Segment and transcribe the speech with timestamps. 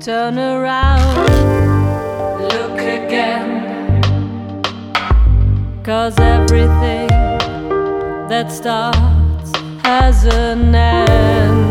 [0.00, 1.28] Turn around,
[2.40, 4.02] look again.
[5.84, 7.06] Cause everything
[8.28, 9.52] that starts
[9.84, 11.67] has an end.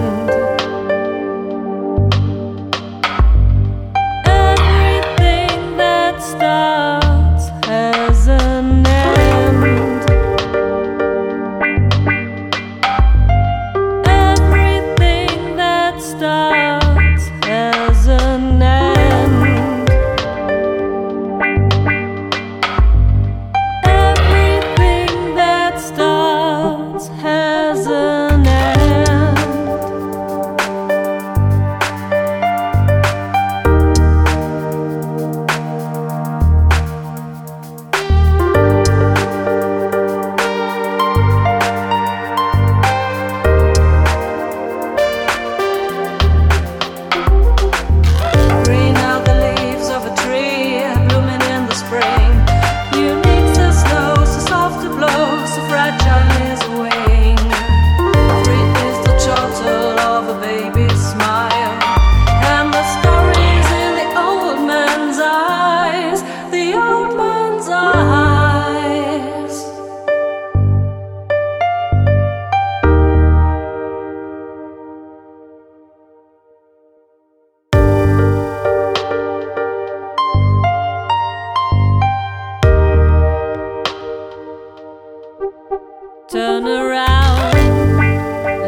[86.29, 87.53] Turn around,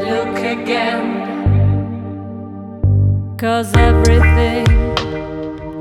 [0.05, 1.27] look again.
[3.37, 4.65] Cause everything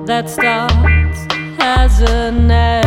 [0.04, 1.20] that starts
[1.62, 2.77] has an end.